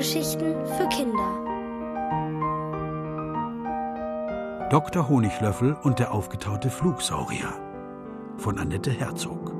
[0.00, 1.28] Hörgeschichten für Kinder.
[4.70, 5.06] Dr.
[5.10, 7.52] Honiglöffel und der aufgetaute Flugsaurier
[8.38, 9.54] von Annette Herzog.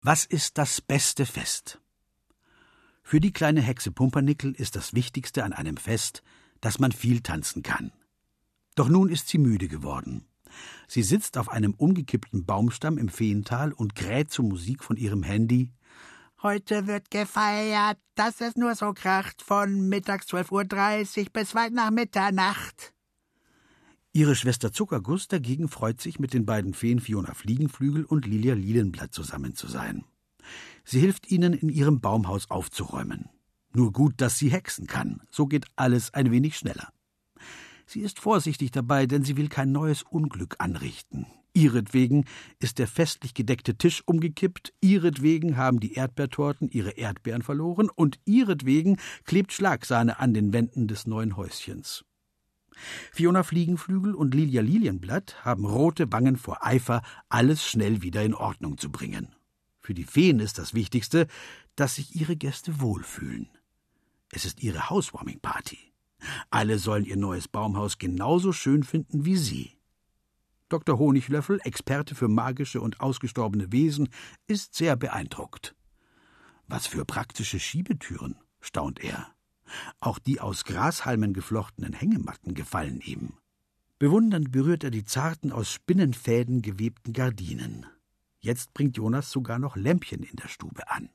[0.00, 1.80] Was ist das beste Fest?
[3.02, 6.22] Für die kleine Hexe Pumpernickel ist das Wichtigste an einem Fest,
[6.66, 7.92] dass man viel tanzen kann.
[8.74, 10.26] Doch nun ist sie müde geworden.
[10.88, 15.70] Sie sitzt auf einem umgekippten Baumstamm im Feental und kräht zur Musik von ihrem Handy.
[16.42, 21.92] Heute wird gefeiert, dass es nur so kracht, von mittags 12.30 Uhr bis weit nach
[21.92, 22.92] Mitternacht.
[24.12, 29.14] Ihre Schwester Zuckerguss dagegen freut sich, mit den beiden Feen Fiona Fliegenflügel und Lilia Lilienblatt
[29.14, 30.04] zusammen zu sein.
[30.84, 33.28] Sie hilft ihnen, in ihrem Baumhaus aufzuräumen.
[33.76, 35.20] Nur gut, dass sie hexen kann.
[35.30, 36.88] So geht alles ein wenig schneller.
[37.84, 41.26] Sie ist vorsichtig dabei, denn sie will kein neues Unglück anrichten.
[41.52, 42.24] Ihretwegen
[42.58, 48.96] ist der festlich gedeckte Tisch umgekippt, ihretwegen haben die Erdbeertorten ihre Erdbeeren verloren und ihretwegen
[49.24, 52.06] klebt Schlagsahne an den Wänden des neuen Häuschens.
[53.12, 58.78] Fiona Fliegenflügel und Lilia Lilienblatt haben rote Wangen vor Eifer, alles schnell wieder in Ordnung
[58.78, 59.34] zu bringen.
[59.80, 61.26] Für die Feen ist das Wichtigste,
[61.74, 63.50] dass sich ihre Gäste wohlfühlen.
[64.30, 65.78] Es ist ihre Housewarming-Party.
[66.50, 69.78] Alle sollen ihr neues Baumhaus genauso schön finden wie sie.
[70.68, 70.98] Dr.
[70.98, 74.08] Honiglöffel, Experte für magische und ausgestorbene Wesen,
[74.48, 75.76] ist sehr beeindruckt.
[76.66, 79.32] Was für praktische Schiebetüren, staunt er.
[80.00, 83.34] Auch die aus Grashalmen geflochtenen Hängematten gefallen ihm.
[83.98, 87.86] Bewundernd berührt er die zarten, aus Spinnenfäden gewebten Gardinen.
[88.40, 91.08] Jetzt bringt Jonas sogar noch Lämpchen in der Stube an.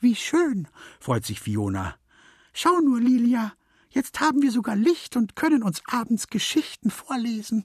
[0.00, 0.68] Wie schön,
[1.00, 1.96] freut sich Fiona.
[2.52, 3.52] Schau nur, Lilia,
[3.90, 7.64] jetzt haben wir sogar Licht und können uns abends Geschichten vorlesen.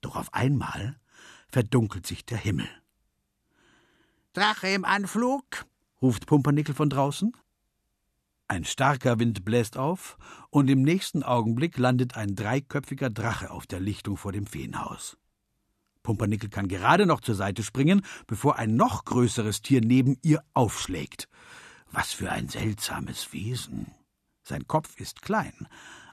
[0.00, 0.98] Doch auf einmal
[1.48, 2.68] verdunkelt sich der Himmel.
[4.32, 5.66] Drache im Anflug,
[6.02, 7.36] ruft Pumpernickel von draußen.
[8.48, 10.18] Ein starker Wind bläst auf,
[10.50, 15.16] und im nächsten Augenblick landet ein dreiköpfiger Drache auf der Lichtung vor dem Feenhaus.
[16.02, 21.28] Pumpernickel kann gerade noch zur Seite springen, bevor ein noch größeres Tier neben ihr aufschlägt.
[21.94, 23.86] Was für ein seltsames Wesen.
[24.42, 25.68] Sein Kopf ist klein,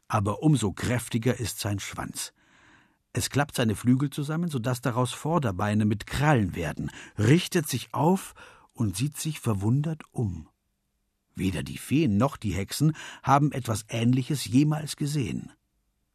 [0.07, 2.33] aber umso kräftiger ist sein Schwanz.
[3.13, 8.35] Es klappt seine Flügel zusammen, so dass daraus Vorderbeine mit Krallen werden, richtet sich auf
[8.73, 10.47] und sieht sich verwundert um.
[11.33, 15.51] Weder die Feen noch die Hexen haben etwas Ähnliches jemals gesehen.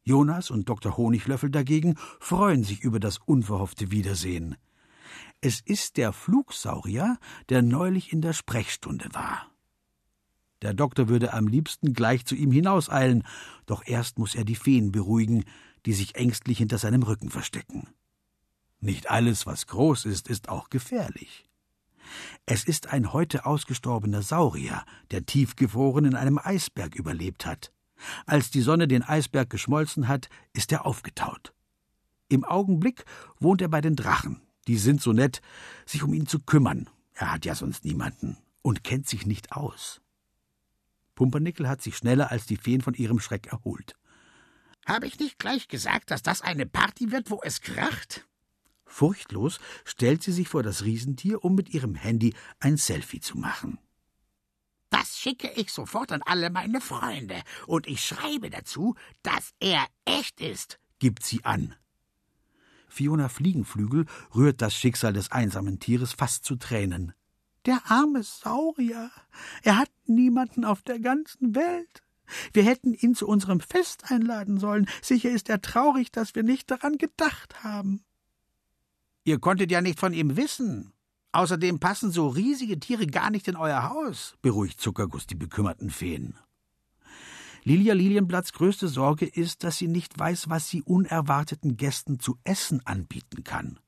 [0.04, 0.96] Jonas und Dr.
[0.96, 4.56] Honiglöffel dagegen freuen sich über das unverhoffte Wiedersehen.
[5.40, 9.50] Es ist der Flugsaurier, der neulich in der Sprechstunde war.
[10.62, 13.24] Der Doktor würde am liebsten gleich zu ihm hinauseilen,
[13.66, 15.44] doch erst muss er die Feen beruhigen,
[15.84, 17.88] die sich ängstlich hinter seinem Rücken verstecken.
[18.80, 21.48] Nicht alles, was groß ist, ist auch gefährlich.
[22.44, 27.72] Es ist ein heute ausgestorbener Saurier, der tiefgefroren in einem Eisberg überlebt hat.
[28.26, 31.54] Als die Sonne den Eisberg geschmolzen hat, ist er aufgetaut.
[32.28, 33.04] Im Augenblick
[33.38, 34.42] wohnt er bei den Drachen.
[34.68, 35.40] Die sind so nett,
[35.84, 36.90] sich um ihn zu kümmern.
[37.14, 40.00] Er hat ja sonst niemanden und kennt sich nicht aus.
[41.16, 43.96] Pumpernickel hat sich schneller als die Feen von ihrem Schreck erholt.
[44.86, 48.24] Habe ich nicht gleich gesagt, dass das eine Party wird, wo es kracht?
[48.84, 53.78] Furchtlos stellt sie sich vor das Riesentier, um mit ihrem Handy ein Selfie zu machen.
[54.90, 60.40] Das schicke ich sofort an alle meine Freunde, und ich schreibe dazu, dass er echt
[60.40, 61.74] ist, gibt sie an.
[62.88, 67.12] Fiona Fliegenflügel rührt das Schicksal des einsamen Tieres fast zu Tränen.
[67.66, 69.10] Der arme Saurier.
[69.62, 72.02] Er hat niemanden auf der ganzen Welt.
[72.52, 74.88] Wir hätten ihn zu unserem Fest einladen sollen.
[75.02, 78.04] Sicher ist er traurig, dass wir nicht daran gedacht haben.
[79.24, 80.92] Ihr konntet ja nicht von ihm wissen.
[81.32, 86.38] Außerdem passen so riesige Tiere gar nicht in euer Haus, beruhigt Zuckerguss die bekümmerten Feen.
[87.64, 92.80] Lilia Lilienblatts größte Sorge ist, dass sie nicht weiß, was sie unerwarteten Gästen zu essen
[92.86, 93.80] anbieten kann.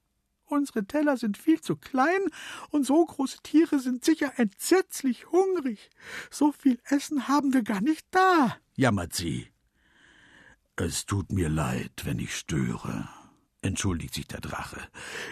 [0.48, 2.20] Unsere Teller sind viel zu klein
[2.70, 5.90] und so große Tiere sind sicher entsetzlich hungrig.
[6.30, 9.48] So viel Essen haben wir gar nicht da, jammert sie.
[10.76, 13.08] Es tut mir leid, wenn ich störe,
[13.62, 14.80] entschuldigt sich der Drache.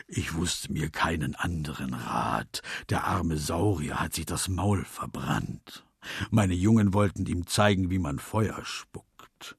[0.07, 2.63] Ich wusste mir keinen anderen Rat.
[2.91, 5.87] Der arme Saurier hat sich das Maul verbrannt.
[6.31, 9.57] Meine Jungen wollten ihm zeigen, wie man Feuer spuckt.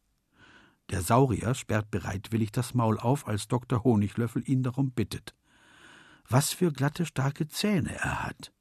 [0.89, 3.83] Der Saurier sperrt bereitwillig das Maul auf, als Dr.
[3.83, 5.33] Honiglöffel ihn darum bittet.
[6.29, 8.51] Was für glatte, starke Zähne er hat.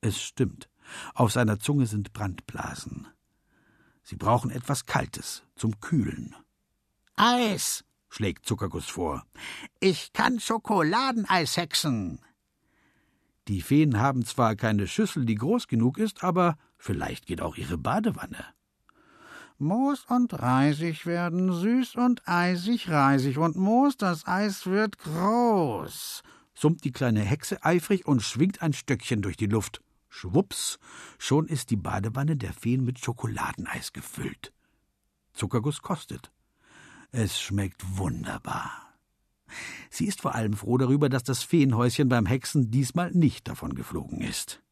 [0.00, 0.68] Es stimmt.
[1.14, 3.08] Auf seiner Zunge sind Brandblasen.
[4.02, 6.34] Sie brauchen etwas Kaltes zum Kühlen.
[7.16, 9.24] Eis, schlägt Zuckerguss vor.
[9.80, 12.20] Ich kann Schokoladeneis hexen.
[13.48, 17.78] Die Feen haben zwar keine Schüssel, die groß genug ist, aber vielleicht geht auch ihre
[17.78, 18.44] Badewanne.
[19.58, 26.22] Moos und Reisig werden süß und eisig, reisig und Moos, das Eis wird groß,
[26.54, 29.82] summt die kleine Hexe eifrig und schwingt ein Stöckchen durch die Luft.
[30.08, 30.78] Schwups,
[31.18, 34.52] schon ist die Badewanne der Feen mit Schokoladeneis gefüllt.
[35.32, 36.30] Zuckerguss kostet.
[37.10, 38.70] Es schmeckt wunderbar.
[39.90, 44.20] Sie ist vor allem froh darüber, dass das Feenhäuschen beim Hexen diesmal nicht davon geflogen
[44.20, 44.62] ist.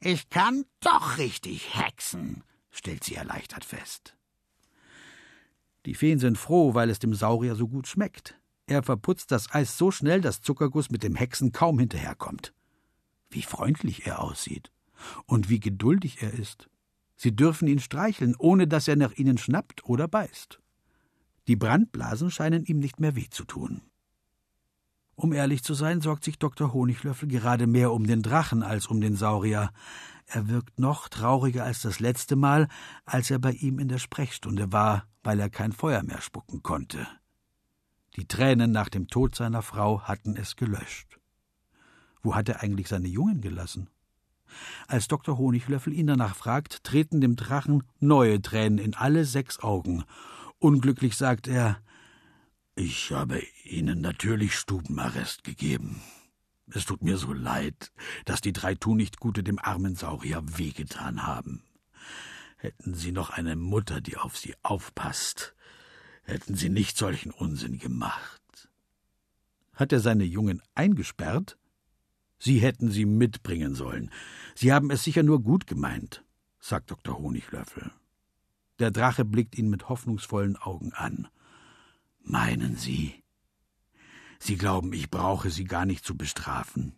[0.00, 4.16] Ich kann doch richtig hexen, stellt sie erleichtert fest.
[5.86, 8.39] Die Feen sind froh, weil es dem Saurier so gut schmeckt.
[8.70, 12.54] Er verputzt das Eis so schnell, dass Zuckerguss mit dem Hexen kaum hinterherkommt.
[13.28, 14.70] Wie freundlich er aussieht
[15.26, 16.70] und wie geduldig er ist.
[17.16, 20.60] Sie dürfen ihn streicheln, ohne dass er nach ihnen schnappt oder beißt.
[21.48, 23.82] Die Brandblasen scheinen ihm nicht mehr weh zu tun.
[25.16, 26.72] Um ehrlich zu sein, sorgt sich Dr.
[26.72, 29.72] Honiglöffel gerade mehr um den Drachen als um den Saurier.
[30.26, 32.68] Er wirkt noch trauriger als das letzte Mal,
[33.04, 37.08] als er bei ihm in der Sprechstunde war, weil er kein Feuer mehr spucken konnte.
[38.16, 41.18] Die Tränen nach dem Tod seiner Frau hatten es gelöscht.
[42.22, 43.88] Wo hat er eigentlich seine Jungen gelassen?
[44.88, 45.38] Als Dr.
[45.38, 50.04] Honiglöffel ihn danach fragt, treten dem Drachen neue Tränen in alle sechs Augen.
[50.58, 51.80] Unglücklich sagt er,
[52.74, 56.00] ich habe Ihnen natürlich Stubenarrest gegeben.
[56.72, 57.92] Es tut mir so leid,
[58.24, 61.64] dass die drei Tunichtgute dem armen Saurier wehgetan haben.
[62.56, 65.54] Hätten Sie noch eine Mutter, die auf Sie aufpasst,
[66.22, 68.40] hätten Sie nicht solchen Unsinn gemacht.
[69.74, 71.56] Hat er seine Jungen eingesperrt?
[72.38, 74.10] Sie hätten sie mitbringen sollen.
[74.54, 76.24] Sie haben es sicher nur gut gemeint,
[76.58, 77.18] sagt Dr.
[77.18, 77.90] Honiglöffel.
[78.78, 81.28] Der Drache blickt ihn mit hoffnungsvollen Augen an.
[82.22, 83.22] Meinen Sie?
[84.38, 86.94] Sie glauben, ich brauche Sie gar nicht zu bestrafen.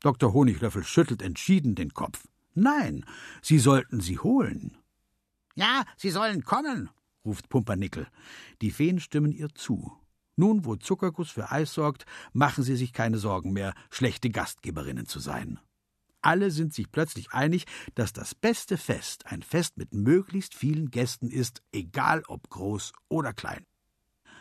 [0.00, 0.34] Dr.
[0.34, 2.28] Honiglöffel schüttelt entschieden den Kopf.
[2.54, 3.06] Nein,
[3.40, 4.76] Sie sollten sie holen.
[5.54, 6.90] Ja, Sie sollen kommen,
[7.26, 8.06] ruft Pumpernickel.
[8.62, 9.92] Die Feen stimmen ihr zu.
[10.36, 15.18] Nun, wo Zuckerguss für Eis sorgt, machen sie sich keine Sorgen mehr, schlechte Gastgeberinnen zu
[15.18, 15.58] sein.
[16.22, 21.30] Alle sind sich plötzlich einig, dass das beste Fest ein Fest mit möglichst vielen Gästen
[21.30, 23.64] ist, egal ob groß oder klein.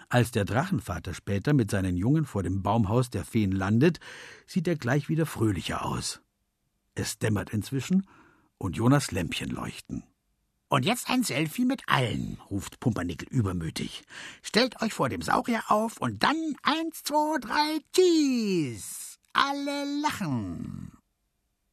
[0.09, 3.99] Als der Drachenvater später mit seinen Jungen vor dem Baumhaus der Feen landet,
[4.45, 6.21] sieht er gleich wieder fröhlicher aus.
[6.93, 8.07] Es dämmert inzwischen
[8.57, 10.03] und Jonas Lämpchen leuchten.
[10.67, 14.03] Und jetzt ein Selfie mit allen, ruft Pumpernickel übermütig.
[14.41, 19.17] Stellt euch vor dem Saurier auf und dann eins, zwei, drei, Cheese!
[19.33, 20.91] Alle lachen.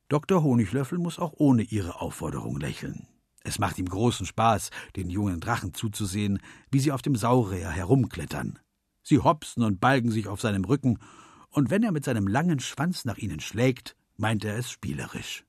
[0.09, 0.43] Dr.
[0.43, 3.07] Honiglöffel muss auch ohne ihre Aufforderung lächeln.
[3.45, 6.39] Es macht ihm großen Spaß, den jungen Drachen zuzusehen,
[6.71, 8.59] wie sie auf dem Saurier herumklettern.
[9.03, 10.99] Sie hopsen und balgen sich auf seinem Rücken,
[11.49, 15.45] und wenn er mit seinem langen Schwanz nach ihnen schlägt, meint er es spielerisch.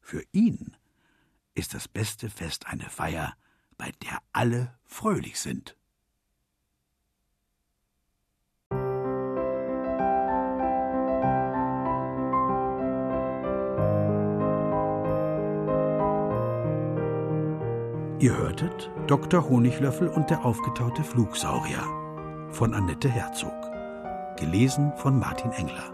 [0.00, 0.76] Für ihn
[1.54, 3.34] ist das beste Fest eine Feier,
[3.76, 5.76] bei der alle fröhlich sind.
[18.20, 19.46] Ihr hörtet Dr.
[19.50, 21.82] Honiglöffel und der aufgetaute Flugsaurier
[22.52, 23.52] von Annette Herzog.
[24.38, 25.93] Gelesen von Martin Engler.